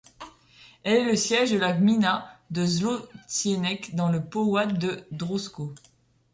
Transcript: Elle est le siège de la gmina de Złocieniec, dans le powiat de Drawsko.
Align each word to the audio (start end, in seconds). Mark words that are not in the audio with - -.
Elle 0.81 0.93
est 1.01 1.05
le 1.11 1.15
siège 1.15 1.51
de 1.51 1.59
la 1.59 1.73
gmina 1.73 2.25
de 2.49 2.65
Złocieniec, 2.65 3.93
dans 3.95 4.09
le 4.09 4.25
powiat 4.25 4.65
de 4.65 5.05
Drawsko. 5.11 5.75